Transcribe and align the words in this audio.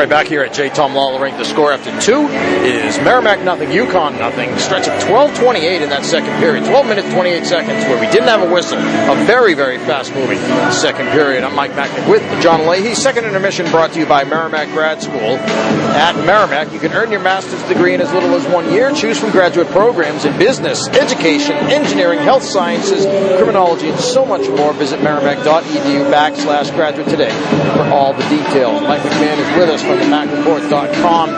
right, 0.00 0.08
back 0.08 0.26
here 0.28 0.40
at 0.42 0.54
J. 0.54 0.70
Tom 0.70 0.94
Lawler 0.94 1.20
Rink, 1.20 1.36
the 1.36 1.44
score 1.44 1.72
after 1.72 1.90
two 2.00 2.26
is 2.64 2.96
Merrimack 3.00 3.42
nothing, 3.42 3.68
UConn 3.68 4.18
nothing. 4.18 4.56
Stretch 4.56 4.88
of 4.88 4.98
12:28 5.02 5.82
in 5.82 5.90
that 5.90 6.06
second 6.06 6.32
period, 6.40 6.64
12 6.64 6.86
minutes 6.86 7.12
28 7.12 7.44
seconds, 7.44 7.84
where 7.84 8.00
we 8.00 8.06
didn't 8.06 8.28
have 8.28 8.40
a 8.40 8.50
whistle. 8.50 8.78
A 8.78 9.24
very, 9.26 9.52
very 9.52 9.76
fast 9.76 10.14
moving 10.14 10.38
second 10.72 11.08
period. 11.08 11.44
I'm 11.44 11.54
Mike 11.54 11.72
Macknick 11.72 12.08
with 12.08 12.22
John 12.40 12.66
Leahy. 12.66 12.94
Second 12.94 13.26
intermission 13.26 13.70
brought 13.70 13.92
to 13.92 13.98
you 13.98 14.06
by 14.06 14.24
Merrimack 14.24 14.68
Grad 14.68 15.02
School. 15.02 15.36
At 16.00 16.16
Merrimack, 16.24 16.72
you 16.72 16.78
can 16.78 16.92
earn 16.92 17.10
your 17.10 17.20
master's 17.20 17.62
degree 17.64 17.92
in 17.92 18.00
as 18.00 18.10
little 18.14 18.34
as 18.34 18.46
one 18.46 18.72
year. 18.72 18.92
Choose 18.92 19.20
from 19.20 19.32
graduate 19.32 19.68
programs 19.68 20.24
in 20.24 20.36
business, 20.38 20.88
education, 20.88 21.56
engineering, 21.68 22.20
health 22.20 22.42
sciences, 22.42 23.04
criminology, 23.36 23.90
and 23.90 24.00
so 24.00 24.24
much 24.24 24.48
more. 24.48 24.72
Visit 24.72 25.02
merrimack.edu 25.02 26.10
backslash 26.10 26.74
graduate 26.74 27.08
today 27.08 27.32
for 27.76 27.82
all 27.92 28.14
the 28.14 28.26
details. 28.30 28.80
Mike 28.80 29.02
McMahon 29.02 29.36
is 29.36 29.58
with 29.58 29.68
us 29.68 29.89
from 29.90 29.98
the 29.98 30.16
MacReport.com, 30.16 31.30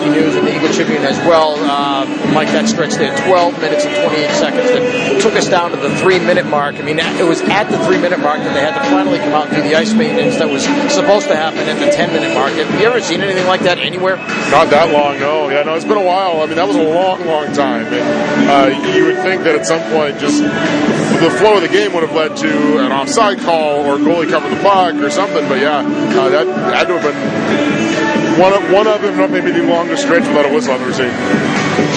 Hockey 0.00 0.10
News, 0.10 0.36
and 0.36 0.46
the 0.46 0.54
Eagle 0.54 0.72
Tribune 0.72 1.02
as 1.02 1.16
well. 1.26 1.56
Uh, 1.56 2.04
Mike, 2.32 2.48
that 2.52 2.68
stretch 2.68 2.94
there, 2.94 3.16
12 3.26 3.60
minutes 3.60 3.84
and 3.84 3.94
28 3.96 4.30
seconds, 4.36 4.70
that 4.70 5.20
took 5.22 5.34
us 5.34 5.48
down 5.48 5.70
to 5.70 5.76
the 5.76 5.94
three-minute 5.96 6.46
mark. 6.46 6.76
I 6.76 6.82
mean, 6.82 6.98
it 6.98 7.26
was 7.26 7.40
at 7.42 7.70
the 7.70 7.78
three-minute 7.84 8.20
mark 8.20 8.38
that 8.38 8.54
they 8.54 8.60
had 8.60 8.74
to 8.74 8.84
finally 8.90 9.18
come 9.18 9.32
out 9.32 9.48
and 9.48 9.56
do 9.56 9.62
the 9.62 9.74
ice 9.74 9.94
maintenance 9.94 10.36
that 10.36 10.48
was 10.48 10.64
supposed 10.92 11.28
to 11.28 11.36
happen 11.36 11.60
at 11.60 11.78
the 11.78 11.90
10-minute 11.90 12.34
mark. 12.34 12.52
Have 12.52 12.80
you 12.80 12.86
ever 12.86 13.00
seen 13.00 13.20
anything 13.22 13.46
like 13.46 13.62
that 13.62 13.78
anywhere? 13.78 14.16
Not 14.50 14.70
that 14.70 14.92
long, 14.92 15.18
no. 15.18 15.48
Yeah, 15.48 15.62
no, 15.62 15.74
it's 15.74 15.84
been 15.84 15.98
a 15.98 16.04
while. 16.04 16.40
I 16.40 16.46
mean, 16.46 16.56
that 16.56 16.68
was 16.68 16.76
a 16.76 16.82
long, 16.82 17.24
long 17.24 17.52
time. 17.52 17.86
And, 17.86 18.50
uh, 18.50 18.92
you 18.94 19.06
would 19.06 19.18
think 19.22 19.44
that 19.44 19.54
at 19.54 19.66
some 19.66 19.82
point, 19.90 20.18
just 20.18 20.42
the 20.42 21.30
flow 21.38 21.56
of 21.56 21.62
the 21.62 21.68
game 21.68 21.92
would 21.92 22.02
have 22.02 22.14
led 22.14 22.36
to 22.38 22.78
an 22.78 22.92
offside 22.92 23.38
call 23.40 23.84
or 23.84 23.96
goalie 23.96 24.28
covered 24.28 24.56
the 24.56 24.62
puck 24.62 24.94
or 24.96 25.10
something. 25.10 25.46
But 25.48 25.60
yeah, 25.60 25.80
uh, 25.80 26.28
that 26.30 26.46
had 26.74 26.86
to 26.88 26.98
have 26.98 27.02
been 27.02 27.69
Hallelujah 27.70 28.19
one 28.38 28.52
of, 28.52 28.62
one 28.70 28.86
of, 28.86 29.02
not 29.16 29.30
maybe 29.30 29.50
the 29.50 29.62
longest 29.62 30.02
stretch 30.02 30.26
without 30.28 30.46
a 30.46 30.54
whistle 30.54 30.74
I've 30.74 30.80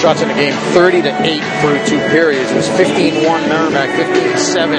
shots 0.00 0.22
in 0.22 0.28
the 0.28 0.34
game, 0.34 0.54
30 0.72 1.02
to 1.02 1.12
8 1.22 1.40
through 1.60 1.78
two 1.86 2.00
periods. 2.10 2.50
It 2.50 2.56
was 2.56 2.68
15-1 2.68 3.48
Merrimack, 3.48 3.90
15-7 3.90 4.78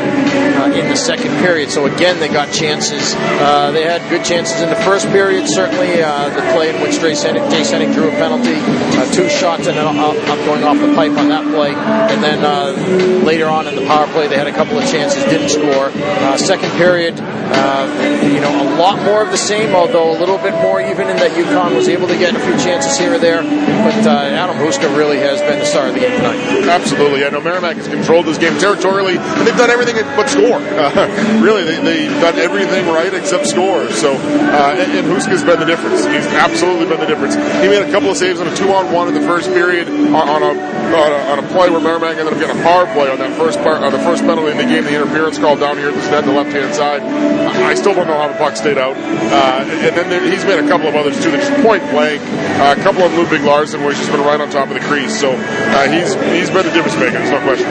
uh, 0.58 0.78
in 0.78 0.90
the 0.90 0.96
second 0.96 1.32
period. 1.40 1.70
So 1.70 1.86
again, 1.86 2.20
they 2.20 2.28
got 2.28 2.52
chances. 2.52 3.14
Uh, 3.16 3.72
they 3.72 3.84
had 3.84 4.08
good 4.10 4.24
chances 4.24 4.62
in 4.62 4.70
the 4.70 4.76
first 4.76 5.08
period. 5.10 5.48
Certainly, 5.48 6.02
uh, 6.02 6.30
the 6.30 6.42
play 6.54 6.74
in 6.76 6.82
which 6.82 6.96
Jace 6.96 7.26
Hennig 7.26 7.94
drew 7.94 8.08
a 8.08 8.12
penalty, 8.12 8.56
uh, 8.98 9.12
two 9.12 9.30
shots 9.30 9.68
and 9.68 9.78
up, 9.78 9.96
up 9.96 10.46
going 10.46 10.64
off 10.64 10.78
the 10.78 10.94
pipe 10.96 11.18
on 11.18 11.30
that 11.30 11.44
play, 11.54 11.74
and 11.74 12.24
then 12.24 12.44
uh, 12.44 13.26
later 13.26 13.48
on 13.48 13.68
in 13.68 13.76
the 13.76 13.86
power 13.86 14.08
play, 14.08 14.28
they 14.28 14.38
had 14.38 14.48
a 14.48 14.54
couple 14.54 14.78
of 14.78 14.90
chances, 14.90 15.24
didn't 15.26 15.50
score. 15.50 15.92
Uh, 15.94 16.38
second 16.38 16.72
period, 16.72 17.18
you 17.18 18.42
know, 18.42 18.52
a 18.52 18.78
lot 18.78 19.02
more 19.04 19.22
of 19.22 19.32
the 19.32 19.38
same, 19.38 19.76
although 19.76 20.12
a 20.12 20.18
little 20.18 20.38
bit 20.38 20.54
more 20.62 20.82
even 20.82 21.10
in 21.10 21.18
that 21.18 21.36
UConn 21.46 21.76
was 21.76 21.88
able 21.88 22.08
to 22.08 22.18
get 22.18 22.36
a 22.36 22.40
few 22.40 22.58
chances 22.58 22.98
here 22.98 23.14
or 23.14 23.20
there. 23.20 23.42
But 23.42 24.08
Adam 24.08 24.58
Huska 24.58 24.96
really 24.98 25.18
has 25.18 25.42
been 25.42 25.60
the 25.60 25.66
star 25.66 25.88
of 25.88 25.94
the 25.94 26.00
game 26.00 26.12
tonight. 26.18 26.68
Absolutely. 26.68 27.26
I 27.26 27.30
know 27.30 27.42
Merrimack 27.42 27.78
has 27.78 27.88
controlled 27.88 28.26
this 28.26 28.38
game 28.38 28.58
territorially, 28.58 29.18
and 29.18 29.48
they've 29.48 29.58
done 29.58 29.70
everything 29.70 29.96
but 30.16 30.28
score. 30.28 30.60
Uh, 30.60 31.40
really, 31.44 31.64
they, 31.64 32.06
have 32.06 32.22
done 32.22 32.40
everything 32.40 32.88
right 32.88 33.14
except 33.14 33.48
score. 33.48 33.90
So, 33.92 34.14
uh, 34.14 34.76
and, 34.78 34.92
and 34.92 35.08
Huska's 35.08 35.44
been 35.44 35.60
the 35.60 35.66
difference. 35.66 36.06
He's 36.06 36.28
absolutely 36.34 36.88
been 36.88 37.00
the 37.00 37.08
difference. 37.08 37.36
He 37.36 37.68
made 37.70 37.84
a 37.88 37.92
couple 37.92 38.10
of 38.10 38.18
saves 38.18 38.40
on 38.40 38.48
a 38.48 38.56
two-on-one 38.56 39.08
in 39.08 39.14
the 39.14 39.22
first 39.22 39.50
period 39.50 39.88
on, 39.88 40.44
a, 40.44 40.52
on, 40.94 41.12
a, 41.12 41.22
on 41.32 41.38
a 41.40 41.48
play 41.50 41.70
where 41.70 41.82
Merrimack 41.82 42.18
ended 42.18 42.34
up 42.34 42.40
getting 42.40 42.60
a 42.60 42.64
power 42.64 42.86
play 42.94 43.10
on 43.10 43.18
that 43.20 43.38
first 43.38 43.60
part, 43.60 43.82
on 43.82 43.92
the 43.92 44.00
first 44.00 44.24
penalty 44.24 44.52
in 44.52 44.58
the 44.58 44.64
game, 44.64 44.84
the 44.84 44.96
interference 44.96 45.38
call 45.38 45.58
down 45.58 45.78
here 45.78 45.90
at 45.90 45.96
the 45.96 46.12
net, 46.12 46.26
the 46.26 46.32
left-hand 46.32 46.74
side. 46.76 47.02
I 47.02 47.74
still 47.74 47.94
don't 47.94 48.08
know 48.08 48.18
how 48.18 48.28
the 48.28 48.38
puck 48.38 48.56
stayed 48.56 48.78
out. 48.78 48.96
Uh, 48.96 49.66
and 49.66 49.96
then 49.96 50.10
there, 50.10 50.22
he's 50.22 50.46
made 50.46 50.60
a 50.60 50.68
couple 50.68 50.88
of 50.88 50.96
others 50.96 51.22
too. 51.24 51.32
That 51.32 51.42
just 51.42 51.54
point 51.64 51.82
blank. 51.92 52.22
Uh, 52.62 52.76
a 52.78 52.82
couple 52.84 53.04
of 53.04 53.14
Ludwig 53.14 53.42
Larsen 53.42 53.82
where 53.82 53.90
he's 53.92 54.00
just 54.00 54.12
been 54.12 54.22
right 54.22 54.40
on 54.40 54.50
top 54.50 54.68
of 54.68 54.76
the 54.76 54.86
crease. 54.86 55.18
So 55.20 55.32
uh, 55.34 55.90
he's 55.90 56.14
he's 56.36 56.50
been 56.50 56.66
the 56.66 56.74
difference 56.74 56.96
maker. 57.00 57.18
There's 57.18 57.32
no 57.32 57.42
question. 57.42 57.68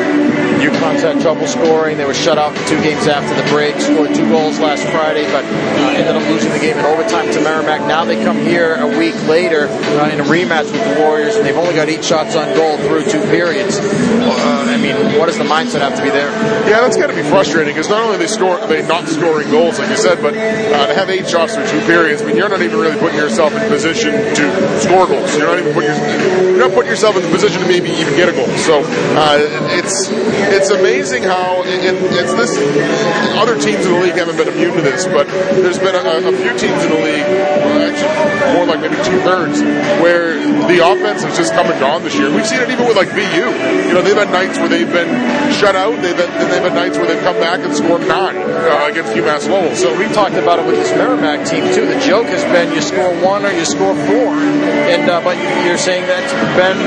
UConn's 0.64 1.02
had 1.02 1.20
trouble 1.20 1.46
scoring. 1.46 1.98
They 1.98 2.06
were 2.06 2.14
shut 2.14 2.38
out 2.38 2.56
for 2.56 2.68
two 2.68 2.80
games 2.82 3.06
after 3.06 3.34
the 3.36 3.46
break. 3.50 3.76
Scored 3.80 4.14
two 4.14 4.28
goals 4.30 4.58
last 4.58 4.82
Friday, 4.88 5.24
but 5.30 5.44
uh, 5.44 5.94
ended 5.94 6.16
up 6.16 6.26
losing 6.28 6.52
the 6.52 6.58
game 6.58 6.78
in 6.78 6.84
overtime 6.84 7.30
to 7.32 7.40
Merrimack. 7.40 7.82
Now 7.82 8.04
they 8.04 8.22
come 8.22 8.38
here 8.38 8.74
a 8.74 8.88
week 8.98 9.14
later 9.28 9.68
uh, 9.68 10.10
in 10.10 10.20
a 10.20 10.24
rematch 10.24 10.70
with 10.72 10.82
the 10.82 11.00
Warriors, 11.00 11.36
and 11.36 11.44
they've 11.44 11.56
only 11.56 11.74
got 11.74 11.88
eight 11.88 12.04
shots 12.04 12.34
on 12.34 12.54
goal 12.56 12.76
through 12.78 13.03
two 13.10 13.20
periods. 13.30 13.78
Uh, 13.78 14.66
I 14.68 14.76
mean, 14.76 14.96
what 15.18 15.26
does 15.26 15.38
the 15.38 15.44
mindset 15.44 15.80
have 15.80 15.96
to 15.96 16.02
be 16.02 16.10
there? 16.10 16.30
Yeah, 16.68 16.80
that's 16.80 16.96
got 16.96 17.08
to 17.08 17.16
be 17.16 17.22
frustrating 17.22 17.74
because 17.74 17.88
not 17.88 18.02
only 18.02 18.18
they 18.18 18.26
score 18.26 18.58
they 18.66 18.86
not 18.86 19.08
scoring 19.08 19.50
goals 19.50 19.78
like 19.78 19.90
you 19.90 19.96
said, 19.96 20.20
but 20.22 20.34
uh, 20.36 20.86
to 20.86 20.94
have 20.94 21.10
eight 21.10 21.28
shots 21.28 21.54
through 21.54 21.66
two 21.68 21.80
periods, 21.86 22.22
I 22.22 22.26
mean, 22.26 22.36
you're 22.36 22.48
not 22.48 22.62
even 22.62 22.78
really 22.78 22.98
putting 22.98 23.18
yourself 23.18 23.52
in 23.54 23.68
position 23.68 24.12
to 24.12 24.44
score 24.80 25.06
goals. 25.06 25.36
You're 25.36 25.48
not 25.48 25.58
even 25.58 25.72
putting 25.74 25.90
your, 25.90 25.98
you're 26.56 26.64
not 26.68 26.72
putting 26.72 26.90
yourself 26.90 27.16
in 27.16 27.22
the 27.22 27.30
position 27.30 27.60
to 27.60 27.68
maybe 27.68 27.90
even 27.90 28.14
get 28.16 28.28
a 28.28 28.32
goal. 28.32 28.48
So 28.64 28.82
uh, 29.16 29.38
it's 29.76 30.08
it's 30.52 30.70
amazing 30.70 31.22
how 31.24 31.62
it, 31.64 31.94
it's 31.94 32.34
this. 32.34 32.56
Other 33.36 33.58
teams 33.60 33.84
in 33.86 33.92
the 33.92 34.00
league 34.00 34.14
haven't 34.16 34.36
been 34.36 34.48
immune 34.48 34.74
to 34.76 34.82
this, 34.82 35.06
but 35.06 35.26
there's 35.28 35.78
been 35.78 35.94
a, 35.94 36.28
a 36.28 36.32
few 36.32 36.54
teams 36.56 36.80
in 36.84 36.90
the 36.90 37.00
league, 37.00 37.28
actually 37.90 38.54
more 38.54 38.66
like 38.66 38.80
maybe 38.80 38.96
two 39.04 39.18
thirds, 39.20 39.60
where 40.02 40.36
the 40.68 40.80
offense 40.84 41.22
has 41.22 41.36
just 41.36 41.52
come 41.52 41.66
and 41.66 41.78
gone 41.80 42.02
this 42.02 42.14
year. 42.14 42.32
We've 42.34 42.46
seen 42.46 42.60
it 42.60 42.70
even 42.70 42.86
with 42.86 42.93
like 42.94 43.10
BU. 43.10 43.20
You 43.20 43.94
know, 43.94 44.02
they've 44.02 44.16
had 44.16 44.30
nights 44.30 44.58
where 44.58 44.68
they've 44.68 44.90
been 44.90 45.10
shut 45.52 45.76
out. 45.76 46.00
They've 46.02 46.16
had, 46.16 46.30
they've 46.50 46.62
had 46.62 46.74
nights 46.74 46.98
where 46.98 47.06
they've 47.06 47.22
come 47.22 47.36
back 47.36 47.60
and 47.60 47.74
scored 47.74 48.06
nine 48.06 48.36
uh, 48.36 48.88
against 48.90 49.12
UMass 49.12 49.48
Lowell. 49.48 49.74
So 49.76 49.96
we 49.98 50.06
talked 50.12 50.34
about 50.34 50.58
it 50.58 50.66
with 50.66 50.76
this 50.76 50.90
Merrimack 50.92 51.48
team 51.48 51.64
too. 51.74 51.86
The 51.86 52.00
joke 52.00 52.26
has 52.26 52.44
been 52.44 52.74
you 52.74 52.80
score 52.80 53.12
one 53.22 53.44
or 53.44 53.52
you 53.52 53.64
score 53.64 53.94
four, 54.06 54.34
and 54.90 55.08
uh, 55.10 55.20
but 55.22 55.36
you're 55.66 55.78
saying 55.78 56.06
that's 56.06 56.32
been 56.56 56.78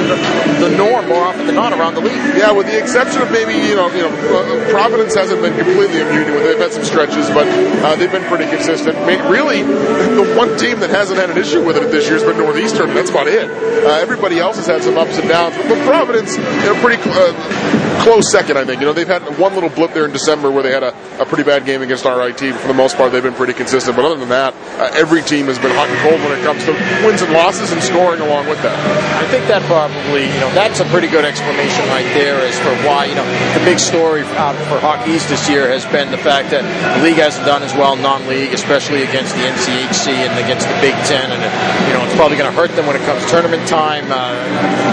the 0.61 0.75
norm 0.77 1.07
more 1.07 1.23
often 1.23 1.45
than 1.45 1.55
not 1.55 1.73
around 1.73 1.95
the 1.95 2.01
league. 2.01 2.21
Yeah, 2.35 2.51
with 2.51 2.67
the 2.67 2.77
exception 2.77 3.21
of 3.21 3.31
maybe 3.31 3.53
you 3.53 3.75
know 3.75 3.87
you 3.93 4.03
know 4.03 4.11
uh, 4.11 4.69
Providence 4.69 5.15
hasn't 5.15 5.41
been 5.41 5.55
completely 5.55 6.01
immune 6.01 6.33
with 6.33 6.43
it. 6.43 6.57
They've 6.57 6.59
had 6.59 6.73
some 6.73 6.83
stretches, 6.83 7.29
but 7.29 7.47
uh, 7.83 7.95
they've 7.95 8.11
been 8.11 8.25
pretty 8.25 8.45
consistent. 8.45 8.97
Really, 9.29 9.63
the 9.63 10.33
one 10.37 10.57
team 10.57 10.79
that 10.79 10.89
hasn't 10.89 11.19
had 11.19 11.29
an 11.29 11.37
issue 11.37 11.63
with 11.65 11.77
it 11.77 11.91
this 11.91 12.05
year 12.05 12.19
has 12.19 12.23
been 12.23 12.37
Northeastern. 12.37 12.93
That's 12.93 13.09
about 13.09 13.27
it. 13.27 13.49
Uh, 13.49 13.99
everybody 13.99 14.39
else 14.39 14.57
has 14.57 14.67
had 14.67 14.83
some 14.83 14.97
ups 14.97 15.17
and 15.17 15.27
downs, 15.29 15.55
but 15.57 15.77
Providence, 15.97 16.37
know, 16.37 16.79
pretty 16.79 17.01
uh, 17.09 17.86
close 18.03 18.31
second, 18.31 18.57
I 18.57 18.65
think. 18.65 18.81
You 18.81 18.87
know, 18.87 18.93
they've 18.93 19.07
had 19.07 19.21
one 19.37 19.53
little 19.53 19.69
blip 19.69 19.93
there 19.93 20.05
in 20.05 20.11
December 20.11 20.51
where 20.51 20.63
they 20.63 20.71
had 20.71 20.83
a, 20.83 20.93
a 21.21 21.25
pretty 21.25 21.43
bad 21.43 21.65
game 21.65 21.81
against 21.81 22.05
RIT. 22.05 22.39
But 22.39 22.61
for 22.61 22.67
the 22.67 22.73
most 22.73 22.97
part, 22.97 23.11
they've 23.11 23.23
been 23.23 23.33
pretty 23.33 23.53
consistent. 23.53 23.95
But 23.95 24.05
other 24.05 24.17
than 24.17 24.29
that, 24.29 24.53
uh, 24.79 24.91
every 24.93 25.21
team 25.21 25.47
has 25.47 25.59
been 25.59 25.73
hot 25.75 25.89
and 25.89 25.99
cold 26.05 26.19
when 26.21 26.37
it 26.37 26.43
comes 26.43 26.63
to 26.65 26.73
wins 27.05 27.21
and 27.21 27.33
losses 27.33 27.71
and 27.71 27.81
scoring 27.81 28.21
along 28.21 28.47
with 28.47 28.61
that. 28.63 28.77
I 29.17 29.25
think 29.27 29.47
that 29.47 29.61
probably, 29.63 30.29
you 30.29 30.39
know, 30.39 30.51
that's 30.53 30.79
a 30.79 30.87
pretty 30.93 31.07
good 31.07 31.25
explanation 31.25 31.87
right 31.89 32.07
there 32.13 32.39
as 32.41 32.57
for 32.59 32.73
why, 32.85 33.05
you 33.05 33.15
know, 33.15 33.25
the 33.57 33.63
big 33.65 33.79
story 33.79 34.23
out 34.37 34.55
for 34.69 34.79
Hockey 34.79 35.11
East 35.11 35.29
this 35.29 35.49
year 35.49 35.69
has 35.69 35.85
been 35.87 36.11
the 36.11 36.21
fact 36.21 36.51
that 36.51 36.63
the 36.63 37.03
league 37.03 37.17
hasn't 37.17 37.45
done 37.45 37.63
as 37.63 37.73
well 37.73 37.95
non-league, 37.95 38.53
especially 38.53 39.03
against 39.03 39.33
the 39.35 39.43
NCHC 39.47 40.13
and 40.27 40.33
against 40.43 40.67
the 40.67 40.77
Big 40.83 40.95
Ten, 41.07 41.31
and 41.31 41.41
you 41.87 41.93
know, 41.95 42.03
it's 42.03 42.15
probably 42.15 42.37
going 42.37 42.49
to 42.49 42.55
hurt 42.55 42.71
them 42.75 42.85
when 42.85 42.95
it 42.95 43.03
comes 43.07 43.23
tournament 43.31 43.63
time. 43.67 44.05
Uh, 44.11 44.35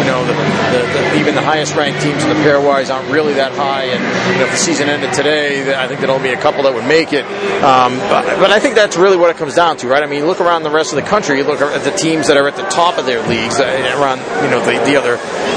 you 0.01 0.07
know, 0.07 0.23
the, 0.27 0.35
the, 0.35 0.81
the, 0.93 1.03
even 1.19 1.35
the 1.35 1.43
highest-ranked 1.43 2.01
teams 2.01 2.23
in 2.23 2.29
the 2.31 2.41
pairwise 2.47 2.94
aren't 2.95 3.11
really 3.11 3.35
that 3.35 3.53
high, 3.53 3.85
and 3.85 4.03
you 4.33 4.39
know, 4.39 4.47
if 4.47 4.53
the 4.53 4.57
season 4.57 4.89
ended 4.89 5.13
today, 5.13 5.75
I 5.75 5.89
think 5.89 6.01
there'll 6.01 6.23
be 6.23 6.31
a 6.31 6.41
couple 6.41 6.63
that 6.65 6.75
would 6.75 6.87
make 6.87 7.13
it. 7.13 7.25
Um, 7.63 7.99
but, 7.99 8.25
but 8.39 8.51
I 8.51 8.61
think 8.61 8.75
that's 8.75 8.97
really 8.97 9.17
what 9.17 9.31
it 9.31 9.37
comes 9.37 9.55
down 9.55 9.77
to, 9.79 9.89
right? 9.89 10.03
I 10.03 10.07
mean, 10.07 10.21
you 10.21 10.27
look 10.27 10.41
around 10.41 10.63
the 10.63 10.71
rest 10.71 10.93
of 10.93 10.97
the 10.97 11.09
country, 11.09 11.39
you 11.39 11.45
look 11.45 11.61
at 11.61 11.83
the 11.83 11.91
teams 11.91 12.29
that 12.29 12.37
are 12.37 12.47
at 12.47 12.57
the 12.57 12.67
top 12.71 12.99
of 12.99 13.07
their 13.07 13.27
leagues, 13.27 13.59
uh, 13.59 13.65
around 13.99 14.19
you 14.45 14.51
know 14.51 14.61
the, 14.61 14.79
the 14.85 14.97
other 14.97 15.17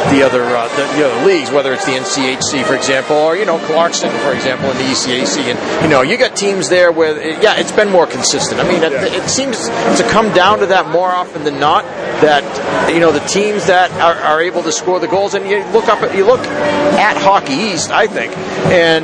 the 0.09 0.23
other 0.23 0.43
uh, 0.43 0.67
the, 0.69 0.97
the, 0.97 1.05
other 1.05 1.25
leagues, 1.25 1.51
whether 1.51 1.73
it's 1.73 1.85
the 1.85 1.91
NCHC, 1.91 2.65
for 2.65 2.75
example, 2.75 3.15
or 3.15 3.35
you 3.35 3.45
know 3.45 3.59
Clarkson, 3.59 4.09
for 4.19 4.33
example, 4.33 4.71
in 4.71 4.77
the 4.77 4.83
ECAC, 4.83 5.53
and 5.53 5.83
you 5.83 5.89
know 5.89 6.01
you 6.01 6.17
got 6.17 6.35
teams 6.35 6.69
there 6.69 6.91
where 6.91 7.41
yeah, 7.41 7.59
it's 7.59 7.71
been 7.71 7.89
more 7.89 8.07
consistent. 8.07 8.59
I 8.59 8.67
mean, 8.67 8.83
it, 8.83 8.93
it 8.93 9.29
seems 9.29 9.57
to 9.67 10.07
come 10.09 10.33
down 10.33 10.59
to 10.59 10.67
that 10.67 10.89
more 10.89 11.09
often 11.09 11.43
than 11.43 11.59
not. 11.59 11.83
That 12.17 12.43
you 12.91 12.99
know 12.99 13.11
the 13.11 13.25
teams 13.27 13.67
that 13.67 13.91
are, 14.01 14.15
are 14.15 14.41
able 14.41 14.63
to 14.63 14.71
score 14.71 14.99
the 14.99 15.07
goals, 15.07 15.33
and 15.33 15.47
you 15.47 15.63
look 15.71 15.87
up, 15.87 16.01
at 16.01 16.15
you 16.15 16.25
look 16.25 16.39
at 16.39 17.17
Hockey 17.27 17.75
East, 17.75 17.91
I 17.91 18.07
think, 18.07 18.31
and 18.71 19.03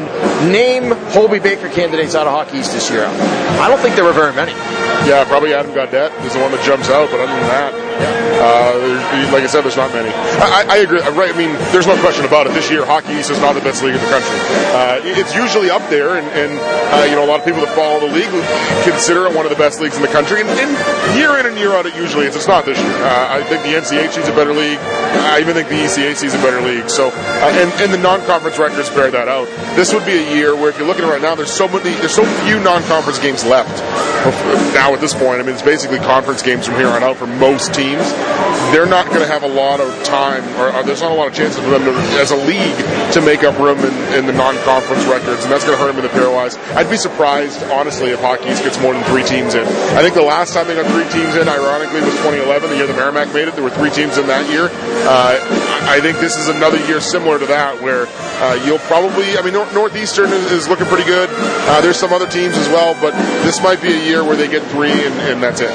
name 0.50 0.96
Hobey 1.12 1.40
Baker 1.40 1.68
candidates 1.68 2.16
out 2.16 2.25
of 2.25 2.31
Hockey 2.31 2.60
East 2.60 2.72
this 2.72 2.90
year. 2.90 3.04
I 3.04 3.68
don't 3.68 3.81
think 3.81 3.96
there 3.96 4.06
were 4.06 4.14
very 4.14 4.31
many. 4.31 4.54
Yeah, 5.04 5.25
probably 5.28 5.54
Adam 5.54 5.74
Gaudette 5.74 6.16
is 6.24 6.31
the 6.31 6.40
one 6.40 6.54
that 6.54 6.64
jumps 6.64 6.90
out, 6.90 7.12
but 7.12 7.20
other 7.20 7.36
than 7.36 7.48
that, 7.52 8.23
Uh, 8.40 9.30
like 9.32 9.44
I 9.44 9.48
said, 9.48 9.62
there's 9.62 9.78
not 9.78 9.94
many. 9.94 10.10
I, 10.10 10.66
I 10.70 10.78
agree. 10.86 11.00
Right? 11.00 11.34
I 11.34 11.38
mean, 11.38 11.54
there's 11.72 11.88
no 11.88 12.00
question 12.02 12.26
about 12.26 12.48
it. 12.48 12.54
This 12.54 12.70
year, 12.70 12.86
Hockey 12.86 13.14
East 13.14 13.30
is 13.30 13.40
not 13.40 13.54
the 13.54 13.62
best 13.62 13.84
league 13.84 13.96
in 13.96 14.02
the 14.02 14.10
country. 14.10 14.38
Uh, 14.74 15.02
it's 15.04 15.36
usually 15.36 15.70
up 15.70 15.84
there, 15.90 16.18
and, 16.18 16.28
and 16.34 16.52
uh, 16.94 17.06
you 17.06 17.16
know, 17.16 17.24
a 17.24 17.30
lot 17.30 17.40
of 17.40 17.46
people 17.46 17.62
that 17.62 17.74
follow 17.76 18.00
the 18.02 18.12
league 18.14 18.30
consider 18.84 19.26
it 19.26 19.36
one 19.36 19.46
of 19.46 19.52
the 19.52 19.58
best 19.58 19.82
leagues 19.82 19.96
in 19.96 20.02
the 20.02 20.12
country. 20.12 20.42
And, 20.42 20.50
and 20.50 20.72
year 21.18 21.38
in 21.40 21.46
and 21.46 21.58
year 21.58 21.74
out, 21.74 21.86
it 21.86 21.96
usually 21.96 22.26
is. 22.26 22.36
It's 22.36 22.48
not 22.48 22.66
this 22.66 22.78
year. 22.78 22.96
Uh, 23.04 23.38
I 23.38 23.44
think 23.44 23.64
the 23.64 23.74
NCHC 23.78 24.22
is 24.22 24.30
a 24.30 24.36
better 24.36 24.54
league. 24.54 24.80
I 25.34 25.40
even 25.40 25.54
think 25.54 25.70
the 25.70 25.82
ECAC 25.82 26.24
is 26.24 26.34
a 26.34 26.42
better 26.42 26.62
league. 26.62 26.90
So, 26.90 27.10
uh, 27.10 27.52
and, 27.54 27.70
and 27.82 27.94
the 27.94 27.98
non-conference 27.98 28.58
records 28.60 28.90
bear 28.90 29.12
that 29.12 29.28
out. 29.28 29.48
This 29.76 29.94
would 29.94 30.06
be 30.06 30.18
a 30.18 30.36
year 30.36 30.56
where, 30.56 30.70
if 30.70 30.78
you're 30.78 30.88
looking 30.88 31.06
right 31.06 31.22
now, 31.22 31.36
there's 31.36 31.52
so 31.52 31.68
many, 31.68 31.92
there's 32.02 32.14
so 32.14 32.26
few 32.46 32.60
non-conference 32.60 33.20
games 33.20 33.46
left. 33.46 33.74
Now 34.74 34.94
at 34.94 35.02
this 35.02 35.14
point, 35.14 35.40
I 35.40 35.44
mean, 35.44 35.54
it's 35.54 35.62
basically 35.62 35.98
conference 36.00 36.42
games 36.42 36.66
from 36.66 36.76
here 36.76 36.88
on 36.88 37.04
out 37.04 37.18
for 37.18 37.28
most 37.28 37.74
teams. 37.74 38.14
They're 38.72 38.90
not 38.90 39.08
going 39.08 39.22
to 39.22 39.28
have 39.28 39.44
a 39.44 39.48
lot 39.48 39.80
of 39.80 39.92
time, 40.04 40.44
or, 40.58 40.74
or, 40.74 40.84
there's 40.84 41.02
not 41.02 41.12
a 41.12 41.16
lot 41.16 41.28
of 41.28 41.34
chances 41.34 41.62
for 41.64 41.70
them 41.70 41.86
to, 41.86 41.94
as 42.18 42.31
a 42.31 42.36
league 42.36 42.78
to 43.14 43.22
make 43.22 43.44
up 43.44 43.58
room 43.60 43.78
in, 43.80 43.94
in 44.18 44.25
the 44.25 44.34
non-conference 44.34 45.06
records, 45.06 45.44
and 45.44 45.52
that's 45.52 45.64
going 45.64 45.78
to 45.78 45.81
hurt 45.84 45.94
them 45.94 46.04
in 46.04 46.10
the 46.10 46.16
pairwise. 46.18 46.58
I'd 46.74 46.90
be 46.90 46.98
surprised, 46.98 47.62
honestly, 47.70 48.10
if 48.10 48.20
Hockey 48.20 48.50
East 48.50 48.64
gets 48.64 48.80
more 48.81 48.94
than 48.94 49.04
three 49.06 49.24
teams 49.24 49.54
in. 49.54 49.66
I 49.94 50.02
think 50.02 50.16
the 50.16 50.25
last 50.25 50.54
time 50.54 50.68
they 50.68 50.75
got 50.75 50.90
three 50.90 51.08
teams 51.14 51.36
in, 51.36 51.48
ironically, 51.48 52.02
was 52.02 52.16
2011, 52.25 52.70
the 52.70 52.78
year 52.78 52.88
the 52.88 52.94
Merrimack 52.94 53.34
made 53.34 53.48
it. 53.48 53.54
There 53.54 53.64
were 53.64 53.70
three 53.70 53.92
teams 53.92 54.18
in 54.18 54.25
that 54.28 54.50
year. 54.50 54.70
Uh, 55.06 55.38
I 55.86 56.00
think 56.02 56.18
this 56.18 56.38
is 56.38 56.50
another 56.50 56.80
year 56.88 57.00
similar 57.00 57.38
to 57.38 57.46
that, 57.48 57.81
where 57.81 58.08
uh, 58.44 58.56
you'll 58.66 58.80
probably, 58.80 59.38
I 59.38 59.42
mean, 59.42 59.54
Northeastern 59.54 60.34
is, 60.34 60.51
is 60.51 60.68
looking 60.68 60.86
pretty 60.88 61.06
good. 61.06 61.30
Uh, 61.31 61.80
there's 61.80 61.95
some 61.95 62.12
other 62.12 62.28
teams 62.28 62.57
as 62.57 62.68
well, 62.68 62.94
but 63.00 63.13
this 63.45 63.63
might 63.63 63.81
be 63.81 63.94
a 63.94 64.06
year 64.06 64.22
where 64.22 64.36
they 64.36 64.50
get 64.50 64.62
three 64.69 64.92
and, 64.92 65.13
and 65.22 65.42
that's 65.42 65.62
it. 65.62 65.72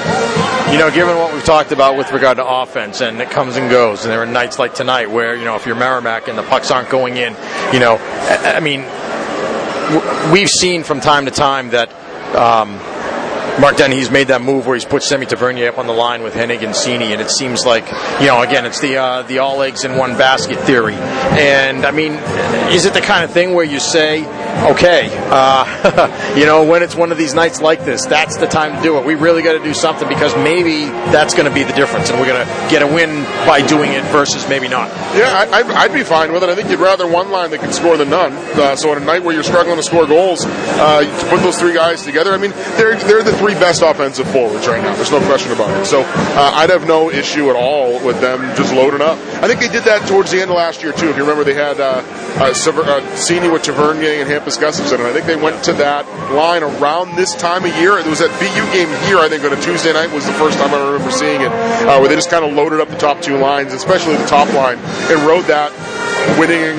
You 0.70 0.78
know, 0.78 0.90
given 0.92 1.16
what 1.16 1.32
we've 1.32 1.44
talked 1.44 1.72
about 1.72 1.96
with 1.96 2.12
regard 2.12 2.36
to 2.36 2.46
offense, 2.46 3.00
and 3.00 3.22
it 3.22 3.30
comes 3.30 3.56
and 3.56 3.70
goes, 3.70 4.04
and 4.04 4.12
there 4.12 4.20
are 4.20 4.26
nights 4.26 4.58
like 4.58 4.74
tonight 4.74 5.10
where, 5.10 5.34
you 5.34 5.46
know, 5.46 5.56
if 5.56 5.64
you're 5.64 5.76
Merrimack 5.76 6.28
and 6.28 6.36
the 6.36 6.42
pucks 6.42 6.70
aren't 6.70 6.90
going 6.90 7.16
in, 7.16 7.34
you 7.72 7.80
know, 7.80 7.96
I 7.96 8.60
mean, 8.60 8.82
we've 10.30 10.50
seen 10.50 10.84
from 10.84 11.00
time 11.00 11.24
to 11.24 11.30
time 11.30 11.70
that. 11.70 11.90
Um, 12.34 12.78
Mark 13.60 13.76
Dennehy's 13.76 14.08
made 14.08 14.28
that 14.28 14.40
move 14.40 14.66
where 14.66 14.76
he's 14.76 14.84
put 14.84 15.02
Sami 15.02 15.26
Tavernier 15.26 15.68
up 15.68 15.78
on 15.78 15.88
the 15.88 15.92
line 15.92 16.22
with 16.22 16.32
Hennig 16.32 16.62
and 16.62 16.72
Seney, 16.74 17.10
and 17.10 17.20
it 17.20 17.28
seems 17.28 17.66
like, 17.66 17.84
you 18.20 18.28
know, 18.28 18.40
again, 18.40 18.64
it's 18.64 18.80
the 18.80 18.96
uh, 18.96 19.22
the 19.22 19.38
all 19.38 19.60
eggs 19.62 19.84
in 19.84 19.96
one 19.96 20.12
basket 20.12 20.60
theory. 20.60 20.94
And 20.94 21.84
I 21.84 21.90
mean, 21.90 22.12
is 22.72 22.86
it 22.86 22.94
the 22.94 23.00
kind 23.00 23.24
of 23.24 23.32
thing 23.32 23.54
where 23.54 23.64
you 23.64 23.80
say, 23.80 24.22
okay, 24.72 25.08
uh, 25.30 26.34
you 26.36 26.46
know, 26.46 26.64
when 26.64 26.82
it's 26.82 26.94
one 26.94 27.12
of 27.12 27.18
these 27.18 27.34
nights 27.34 27.60
like 27.60 27.84
this, 27.84 28.06
that's 28.06 28.36
the 28.36 28.46
time 28.46 28.76
to 28.76 28.82
do 28.82 28.98
it. 28.98 29.04
We 29.04 29.14
really 29.14 29.42
got 29.42 29.52
to 29.52 29.62
do 29.62 29.74
something 29.74 30.08
because 30.08 30.34
maybe 30.36 30.86
that's 31.10 31.34
going 31.34 31.48
to 31.48 31.54
be 31.54 31.62
the 31.62 31.72
difference, 31.72 32.10
and 32.10 32.18
we're 32.18 32.26
going 32.26 32.46
to 32.46 32.70
get 32.70 32.82
a 32.82 32.86
win 32.86 33.24
by 33.46 33.66
doing 33.66 33.92
it 33.92 34.04
versus 34.06 34.48
maybe 34.48 34.68
not. 34.68 34.88
Yeah, 35.16 35.46
I, 35.50 35.86
would 35.86 35.94
be 35.94 36.04
fine 36.04 36.32
with 36.32 36.42
it. 36.42 36.48
I 36.48 36.54
think 36.54 36.70
you'd 36.70 36.80
rather 36.80 37.06
one 37.06 37.30
line 37.30 37.50
that 37.50 37.60
can 37.60 37.72
score 37.72 37.96
than 37.96 38.10
none. 38.10 38.32
Uh, 38.32 38.76
so 38.76 38.90
on 38.90 39.00
a 39.00 39.04
night 39.04 39.22
where 39.22 39.34
you're 39.34 39.42
struggling 39.42 39.76
to 39.76 39.82
score 39.82 40.06
goals, 40.06 40.44
uh, 40.44 41.00
to 41.02 41.30
put 41.30 41.40
those 41.42 41.58
three 41.58 41.74
guys 41.74 42.02
together, 42.04 42.32
I 42.32 42.38
mean, 42.38 42.52
they're 42.76 42.96
they're 42.96 43.22
the 43.22 43.36
three 43.36 43.54
best 43.54 43.82
offensive 43.82 44.30
forwards 44.30 44.66
right 44.66 44.82
now. 44.82 44.94
There's 44.94 45.10
no 45.10 45.20
question 45.26 45.52
about 45.52 45.70
it. 45.80 45.86
So 45.86 46.02
uh, 46.02 46.52
I'd 46.54 46.70
have 46.70 46.86
no 46.86 47.10
issue 47.10 47.50
at 47.50 47.56
all 47.56 48.04
with 48.04 48.20
them 48.20 48.40
just 48.56 48.72
loading 48.74 49.00
up. 49.00 49.18
I 49.42 49.46
think 49.46 49.60
they 49.60 49.68
did 49.68 49.84
that 49.84 50.06
towards 50.08 50.30
the 50.30 50.40
end 50.40 50.50
of 50.50 50.56
last 50.56 50.82
year 50.82 50.92
too. 50.92 51.08
If 51.08 51.16
you 51.16 51.22
remember, 51.22 51.44
they 51.44 51.54
had 51.54 51.80
uh, 51.80 52.02
uh, 52.38 52.52
uh 52.52 53.50
with 53.50 53.62
Tavernier 53.62 54.20
and 54.20 54.28
Hampus 54.48 54.58
Gustafsson, 54.58 54.98
and 54.98 55.02
I 55.02 55.12
think 55.12 55.26
they 55.26 55.36
went 55.36 55.62
to 55.64 55.72
that 55.74 56.06
line 56.32 56.62
around 56.62 57.16
this 57.16 57.34
time 57.34 57.64
of 57.64 57.76
year. 57.76 57.98
It 57.98 58.06
was 58.06 58.20
that 58.20 58.32
BU 58.40 58.64
game 58.72 58.88
here, 59.06 59.18
I 59.18 59.28
think, 59.28 59.44
on 59.44 59.52
a 59.52 59.60
Tuesday 59.60 59.92
night 59.92 60.10
was 60.12 60.26
the 60.26 60.32
first 60.34 60.58
time 60.58 60.72
I 60.72 60.92
remember 60.92 61.10
seeing 61.10 61.42
it, 61.42 61.52
uh, 61.52 61.98
where 62.00 62.08
they 62.08 62.14
just 62.14 62.30
kind 62.30 62.44
of 62.44 62.52
loaded 62.54 62.80
up 62.80 62.88
the 62.88 62.96
top 62.96 63.20
two 63.20 63.36
lines, 63.36 63.74
especially 63.74 64.16
the 64.16 64.26
top 64.26 64.50
line, 64.54 64.78
and 65.12 65.20
rode 65.26 65.44
that 65.46 65.72
winning 66.36 66.76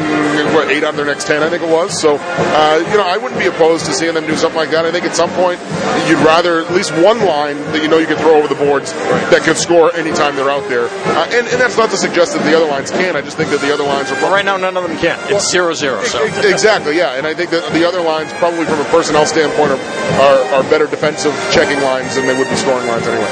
what 0.53 0.69
eight 0.69 0.83
out 0.83 0.91
of 0.91 0.97
their 0.97 1.05
next 1.05 1.27
ten, 1.27 1.43
I 1.43 1.49
think 1.49 1.63
it 1.63 1.69
was. 1.69 1.99
So, 1.99 2.17
uh, 2.19 2.83
you 2.91 2.97
know, 2.97 3.05
I 3.05 3.17
wouldn't 3.17 3.39
be 3.39 3.47
opposed 3.47 3.85
to 3.85 3.93
seeing 3.93 4.13
them 4.13 4.25
do 4.27 4.35
something 4.35 4.57
like 4.57 4.71
that. 4.71 4.85
I 4.85 4.91
think 4.91 5.05
at 5.05 5.15
some 5.15 5.29
point 5.31 5.59
you'd 6.07 6.19
rather 6.25 6.61
at 6.65 6.71
least 6.73 6.91
one 6.91 7.19
line 7.25 7.57
that 7.71 7.81
you 7.81 7.87
know 7.87 7.97
you 7.97 8.07
can 8.07 8.17
throw 8.17 8.37
over 8.37 8.47
the 8.47 8.59
boards 8.59 8.93
that 9.33 9.43
can 9.43 9.55
score 9.55 9.93
anytime 9.95 10.35
they're 10.35 10.49
out 10.49 10.67
there. 10.69 10.87
Uh, 10.89 11.29
and, 11.31 11.47
and 11.47 11.59
that's 11.61 11.77
not 11.77 11.89
to 11.91 11.97
suggest 11.97 12.33
that 12.33 12.43
the 12.43 12.55
other 12.55 12.67
lines 12.67 12.91
can. 12.91 13.15
I 13.15 13.21
just 13.21 13.37
think 13.37 13.49
that 13.51 13.61
the 13.61 13.73
other 13.73 13.83
lines 13.83 14.11
are. 14.11 14.15
Well, 14.15 14.31
right 14.31 14.45
now, 14.45 14.57
none 14.57 14.75
of 14.77 14.83
them 14.83 14.97
can. 14.97 15.19
It's 15.31 15.51
zero 15.51 15.73
zero. 15.73 16.03
So 16.03 16.23
exactly, 16.25 16.97
yeah. 16.97 17.17
And 17.17 17.25
I 17.25 17.33
think 17.33 17.49
that 17.51 17.71
the 17.73 17.85
other 17.87 18.01
lines, 18.01 18.33
probably 18.33 18.65
from 18.65 18.79
a 18.79 18.85
personnel 18.85 19.25
standpoint, 19.25 19.71
are, 19.71 19.81
are, 20.19 20.39
are 20.59 20.63
better 20.69 20.87
defensive 20.87 21.33
checking 21.51 21.81
lines 21.83 22.15
than 22.15 22.27
they 22.27 22.37
would 22.37 22.49
be 22.49 22.55
scoring 22.55 22.87
lines 22.87 23.07
anyway. 23.07 23.29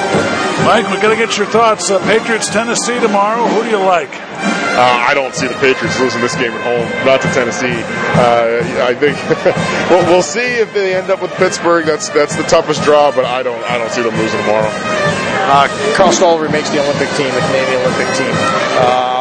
Mike, 0.66 0.86
we're 0.90 1.02
going 1.02 1.18
to 1.18 1.25
get 1.25 1.38
your 1.38 1.48
thoughts. 1.48 1.90
Uh, 1.90 2.00
Patriots, 2.06 2.50
Tennessee 2.50 3.00
tomorrow. 3.00 3.46
Who 3.48 3.63
do 3.63 3.70
you 3.70 3.78
like? 3.78 4.12
Uh, 4.77 5.09
I 5.09 5.15
don't 5.15 5.33
see 5.33 5.47
the 5.47 5.56
Patriots 5.56 6.00
losing 6.00 6.21
this 6.21 6.35
game 6.35 6.51
at 6.51 6.62
home, 6.62 6.85
not 7.03 7.19
to 7.21 7.27
Tennessee. 7.33 7.81
Uh, 8.13 8.85
I 8.85 8.94
think 8.94 9.18
we'll, 9.89 10.06
we'll 10.06 10.21
see 10.21 10.62
if 10.62 10.71
they 10.74 10.95
end 10.95 11.09
up 11.09 11.19
with 11.19 11.31
Pittsburgh. 11.31 11.85
That's 11.85 12.09
that's 12.09 12.35
the 12.35 12.44
toughest 12.44 12.83
draw, 12.83 13.12
but 13.12 13.25
I 13.25 13.41
don't 13.41 13.63
I 13.63 13.79
don't 13.79 13.89
see 13.89 14.03
them 14.03 14.15
losing 14.15 14.39
tomorrow. 14.41 14.69
Uh, 15.50 15.68
Karl 15.95 16.12
Stollery 16.12 16.51
makes 16.51 16.69
the 16.69 16.77
Olympic 16.79 17.09
team, 17.18 17.33
the 17.33 17.41
Canadian 17.41 17.81
Olympic 17.81 18.15
team. 18.15 19.17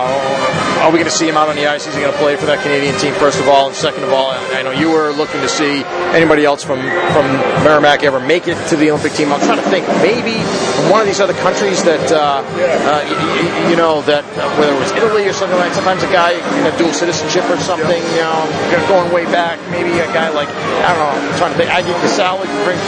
Are 0.84 0.93
we 0.93 0.99
going 0.99 1.11
to 1.11 1.17
see 1.17 1.28
him 1.28 1.37
out 1.37 1.49
on 1.49 1.56
the 1.56 1.67
ice? 1.67 1.87
Is 1.87 1.94
he 1.94 2.00
going 2.00 2.12
to 2.12 2.19
play 2.19 2.37
for 2.37 2.46
that 2.46 2.62
Canadian 2.62 2.94
team, 3.00 3.14
first 3.14 3.40
of 3.40 3.49
all? 3.49 3.69
And 3.69 3.75
second 3.75 4.05
of 4.05 4.12
all, 4.12 4.31
I 4.31 4.62
know 4.62 4.70
you 4.70 4.90
were 4.90 5.11
looking 5.11 5.40
to 5.40 5.49
see 5.49 5.82
anybody 6.12 6.44
else 6.44 6.62
from, 6.62 6.78
from 7.17 7.26
Merrimack 7.64 8.05
ever 8.05 8.20
make 8.20 8.46
it 8.46 8.56
to 8.69 8.76
the 8.76 8.90
Olympic 8.90 9.12
team. 9.12 9.32
I'm 9.32 9.40
trying 9.40 9.58
to 9.58 9.69
think, 9.70 9.88
maybe 10.05 10.37
from 10.76 10.90
one 10.90 11.00
of 11.00 11.06
these 11.06 11.20
other 11.20 11.34
countries 11.40 11.82
that, 11.84 12.12
uh, 12.12 12.44
uh, 12.44 13.02
you, 13.08 13.70
you, 13.70 13.76
know, 13.76 14.02
that 14.02 14.25
uh, 14.37 14.46
whether 14.61 14.75
it 14.75 14.78
was 14.78 14.93
Italy 14.93 15.26
or 15.26 15.32
something 15.32 15.58
like 15.58 15.73
that, 15.73 15.87
Sometimes 15.87 16.02
a 16.02 16.11
guy 16.11 16.32
have 16.67 16.76
dual 16.82 16.90
citizenship 16.90 17.46
or 17.46 17.56
something, 17.62 18.02
you 18.11 18.23
know, 18.26 18.43
going 18.90 19.06
way 19.14 19.23
back. 19.31 19.55
Maybe 19.70 19.94
a 20.02 20.11
guy 20.11 20.34
like, 20.34 20.49
I 20.82 20.90
don't 20.90 20.99
know, 20.99 21.14
I'm 21.14 21.38
trying 21.38 21.52
to 21.55 21.58
think, 21.62 21.70
Aggie 21.70 21.94
Casale 22.02 22.43
could 22.43 22.64
bring 22.67 22.78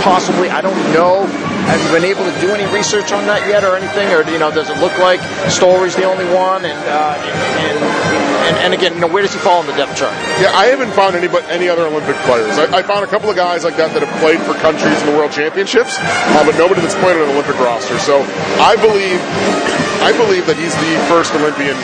possibly, 0.00 0.48
I 0.48 0.64
don't 0.64 0.80
know. 0.96 1.28
Have 1.68 1.76
you 1.84 1.92
been 1.92 2.08
able 2.08 2.24
to 2.24 2.32
do 2.40 2.48
any 2.56 2.64
research 2.72 3.12
on 3.12 3.28
that 3.28 3.44
yet 3.44 3.60
or 3.60 3.76
anything? 3.76 4.08
Or, 4.08 4.24
you 4.24 4.38
know, 4.38 4.48
does 4.48 4.70
it 4.72 4.80
look 4.80 4.96
like 5.04 5.20
Stollery's 5.52 5.96
the 5.96 6.08
only 6.08 6.24
one? 6.32 6.64
And, 6.64 6.80
uh, 6.88 7.03
and, 7.12 7.78
and, 8.48 8.56
and, 8.64 8.74
again, 8.74 8.94
you 8.94 9.00
know, 9.00 9.08
where 9.08 9.22
does 9.22 9.32
he 9.32 9.38
fall 9.38 9.60
in 9.60 9.66
the 9.66 9.76
depth 9.76 9.96
chart? 9.96 10.14
Yeah, 10.40 10.52
I 10.54 10.66
haven't 10.66 10.92
found 10.92 11.16
any 11.16 11.28
but 11.28 11.44
any 11.50 11.68
other 11.68 11.86
Olympic 11.86 12.16
players. 12.24 12.56
I, 12.56 12.78
I, 12.78 12.82
found 12.82 13.04
a 13.04 13.08
couple 13.08 13.28
of 13.28 13.36
guys 13.36 13.64
like 13.64 13.76
that 13.76 13.92
that 13.92 14.02
have 14.02 14.20
played 14.20 14.40
for 14.40 14.54
countries 14.54 15.00
in 15.00 15.06
the 15.06 15.16
World 15.16 15.32
Championships, 15.32 15.98
uh, 16.00 16.44
but 16.44 16.56
nobody 16.56 16.80
that's 16.80 16.96
played 16.96 17.16
on 17.16 17.28
an 17.28 17.30
Olympic 17.36 17.58
roster. 17.60 17.98
So 17.98 18.22
I 18.60 18.76
believe 18.76 19.20
I 20.04 20.12
believe 20.12 20.44
that 20.46 20.56
he's 20.56 20.74
the 20.76 20.92
first 21.08 21.32
Olympian 21.32 21.76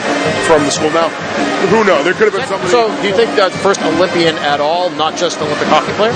from 0.44 0.64
the 0.68 0.70
school. 0.70 0.90
Now, 0.90 1.08
who 1.72 1.84
knows? 1.84 2.04
There 2.04 2.12
could 2.12 2.28
have 2.28 2.36
been 2.36 2.48
something. 2.48 2.68
So, 2.68 2.92
do 3.00 3.08
you 3.08 3.14
think 3.14 3.32
that's 3.32 3.56
the 3.56 3.64
first 3.64 3.80
Olympian 3.80 4.36
at 4.44 4.60
all, 4.60 4.90
not 4.90 5.16
just 5.16 5.40
Olympic 5.40 5.68
hockey 5.68 5.92
player? 5.96 6.12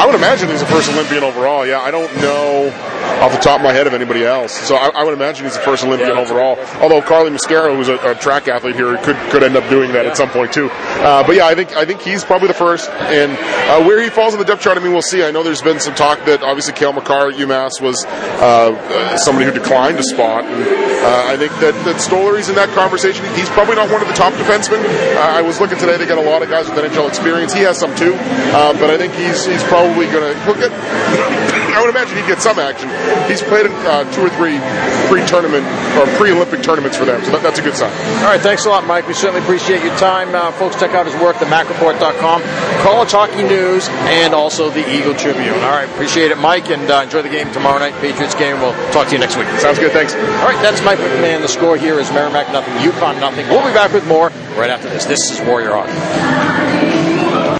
I 0.00 0.06
would 0.06 0.14
imagine 0.14 0.48
he's 0.48 0.60
the 0.60 0.66
first 0.66 0.90
Olympian 0.90 1.22
overall. 1.22 1.66
Yeah, 1.66 1.80
I 1.80 1.90
don't 1.90 2.10
know 2.16 2.72
off 3.20 3.32
the 3.32 3.38
top 3.38 3.60
of 3.60 3.64
my 3.64 3.72
head 3.72 3.86
of 3.86 3.92
anybody 3.92 4.24
else. 4.24 4.52
So 4.52 4.74
I, 4.74 4.88
I 4.88 5.04
would 5.04 5.12
imagine 5.12 5.44
he's 5.44 5.56
the 5.56 5.62
first 5.62 5.84
Olympian 5.84 6.16
yeah, 6.16 6.22
overall. 6.22 6.58
Although 6.80 7.02
Carly 7.02 7.30
Mascaro, 7.30 7.76
who's 7.76 7.88
a, 7.88 7.96
a, 8.10 8.14
track 8.14 8.48
athlete 8.48 8.76
here, 8.76 8.96
could 8.98 9.16
could 9.30 9.42
end 9.42 9.56
up 9.56 9.68
doing 9.68 9.92
that 9.92 10.04
yeah. 10.04 10.10
at 10.10 10.16
some 10.16 10.30
point 10.30 10.54
too. 10.54 10.70
Uh, 10.72 11.22
but 11.26 11.36
yeah, 11.36 11.46
I 11.46 11.54
think 11.54 11.76
I 11.76 11.84
think 11.84 12.00
he's 12.00 12.24
probably 12.24 12.48
the 12.48 12.54
first. 12.54 12.88
And 12.88 13.32
uh, 13.32 13.84
where 13.84 14.02
he 14.02 14.08
falls 14.08 14.32
in 14.32 14.40
the 14.40 14.46
depth 14.46 14.62
chart, 14.62 14.78
I 14.78 14.80
mean, 14.80 14.92
we'll 14.92 15.02
see. 15.02 15.22
I 15.22 15.30
know 15.30 15.42
there's 15.42 15.60
been 15.60 15.80
some 15.80 15.94
talk 15.94 16.24
that 16.24 16.42
obviously 16.42 16.72
Cale 16.72 16.94
Makar 16.94 17.28
at 17.28 17.34
UMass 17.36 17.80
was 17.80 18.04
uh, 18.06 19.16
somebody 19.18 19.44
who 19.44 19.52
declined 19.52 19.98
a 19.98 20.02
spot. 20.02 20.44
And, 20.44 20.64
uh, 20.64 21.24
I 21.28 21.36
think 21.36 21.52
that 21.60 21.76
that 21.84 22.00
Stollery's 22.00 22.48
in 22.48 22.54
that 22.54 22.70
conversation. 22.70 23.24
He's 23.34 23.50
probably 23.50 23.76
not 23.76 23.90
one 23.90 24.00
of 24.00 24.08
the 24.08 24.14
top 24.14 24.32
defensemen. 24.32 24.80
Uh, 24.80 25.20
I 25.20 25.42
was 25.42 25.60
looking 25.60 25.78
today; 25.78 25.98
they 25.98 26.06
got 26.06 26.18
a 26.18 26.24
lot 26.24 26.42
of 26.42 26.48
guys 26.48 26.68
with 26.70 26.78
NHL 26.78 27.08
experience. 27.08 27.52
He 27.52 27.60
has 27.60 27.78
some 27.78 27.94
too, 27.96 28.14
uh, 28.56 28.72
but 28.80 28.88
I 28.88 28.96
think 28.96 29.12
he's 29.12 29.44
he's 29.44 29.62
probably 29.64 29.89
going 29.94 30.34
to. 30.34 30.38
He'll 30.44 30.54
get 30.54 30.70
I 31.70 31.80
would 31.80 31.90
imagine 31.90 32.18
he'd 32.18 32.26
get 32.26 32.42
some 32.42 32.58
action. 32.58 32.90
He's 33.30 33.40
played 33.40 33.66
in 33.66 33.72
uh, 33.86 34.04
two 34.12 34.26
or 34.26 34.30
three 34.36 34.58
pre-tournament 35.08 35.64
or 35.96 36.04
pre-Olympic 36.18 36.62
tournaments 36.62 36.96
for 36.96 37.04
them, 37.04 37.24
so 37.24 37.30
that, 37.32 37.42
that's 37.42 37.58
a 37.58 37.62
good 37.62 37.74
sign. 37.74 37.92
All 38.20 38.28
right, 38.28 38.40
thanks 38.40 38.66
a 38.66 38.68
lot, 38.68 38.86
Mike. 38.86 39.06
We 39.06 39.14
certainly 39.14 39.40
appreciate 39.40 39.82
your 39.82 39.96
time. 39.96 40.34
Uh, 40.34 40.52
folks, 40.52 40.78
check 40.78 40.92
out 40.92 41.06
his 41.06 41.14
work, 41.22 41.36
themacreport.com, 41.36 42.42
College 42.82 43.12
Hockey 43.12 43.44
News, 43.44 43.88
and 44.12 44.34
also 44.34 44.68
the 44.68 44.84
Eagle 44.92 45.14
Tribune. 45.14 45.54
All 45.62 45.70
right, 45.70 45.88
appreciate 45.88 46.30
it, 46.30 46.38
Mike, 46.38 46.70
and 46.70 46.90
uh, 46.90 47.02
enjoy 47.04 47.22
the 47.22 47.30
game 47.30 47.50
tomorrow 47.52 47.78
night, 47.78 47.94
Patriots 48.00 48.34
game. 48.34 48.60
We'll 48.60 48.74
talk 48.92 49.06
to 49.08 49.12
you 49.14 49.18
next 49.18 49.36
week. 49.36 49.48
Sounds 49.58 49.78
good. 49.78 49.92
Thanks. 49.92 50.14
All 50.14 50.50
right, 50.50 50.60
that's 50.62 50.82
Mike 50.82 50.98
McMahon. 50.98 51.40
The 51.40 51.48
score 51.48 51.76
here 51.76 51.98
is 52.00 52.10
Merrimack 52.10 52.52
nothing, 52.52 52.74
UConn 52.74 53.20
nothing. 53.20 53.48
We'll 53.48 53.66
be 53.66 53.72
back 53.72 53.92
with 53.92 54.06
more 54.06 54.28
right 54.58 54.70
after 54.70 54.88
this. 54.88 55.04
This 55.04 55.30
is 55.30 55.40
Warrior 55.46 55.72
Hockey. 55.72 56.79